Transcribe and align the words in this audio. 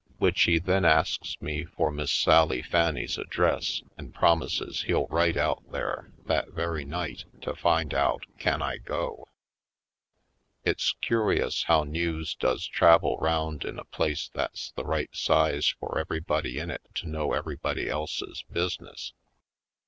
Which 0.17 0.41
he 0.41 0.57
then 0.57 0.83
asks 0.83 1.39
me 1.43 1.63
for 1.63 1.91
Miss 1.91 2.11
Sally 2.11 2.63
Fanny's 2.63 3.19
address 3.19 3.83
and 3.99 4.15
promises 4.15 4.81
he'll 4.87 5.05
write 5.09 5.37
out 5.37 5.61
there 5.71 6.11
that 6.25 6.49
very 6.53 6.83
night 6.83 7.25
to 7.41 7.53
find 7.53 7.93
out 7.93 8.25
can 8.39 8.63
I 8.63 8.77
go. 8.79 9.27
It's 10.65 10.95
curious 11.01 11.65
how 11.65 11.83
news 11.83 12.33
does 12.33 12.65
travel 12.65 13.19
'round 13.19 13.63
in 13.63 13.77
a 13.77 13.85
place 13.85 14.31
that's 14.33 14.71
the 14.71 14.85
right 14.85 15.15
size 15.15 15.75
for 15.79 15.99
every 15.99 16.19
body 16.19 16.57
in 16.57 16.71
it 16.71 16.81
to 16.95 17.07
know 17.07 17.33
everybody 17.33 17.87
else's 17.87 18.43
business. 18.51 19.13